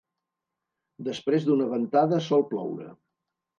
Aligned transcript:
Després 1.09 1.45
d'una 1.51 1.69
ventada 1.75 2.23
sol 2.31 2.47
ploure. 2.55 2.91